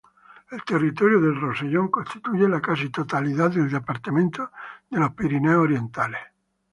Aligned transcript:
El 0.49 0.63
territorio 0.63 1.21
del 1.21 1.39
Rosellón 1.39 1.89
constituye 1.89 2.49
la 2.49 2.59
casi 2.59 2.89
totalidad 2.89 3.51
del 3.51 3.69
departamento 3.69 4.49
de 4.89 5.07
Pirineos 5.11 5.61
Orientales. 5.63 6.21